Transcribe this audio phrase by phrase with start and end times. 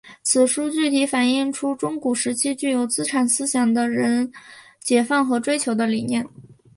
[0.23, 4.31] 此书具体反映出中古时期具有资产思想的人
[4.79, 6.27] 解放与追求的理念。